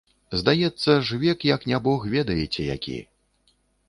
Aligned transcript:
Здаецца 0.39 0.95
ж, 1.09 1.19
век 1.23 1.45
як 1.49 1.67
не 1.71 1.79
бог 1.87 2.07
ведаеце 2.15 2.65
які. 2.75 2.97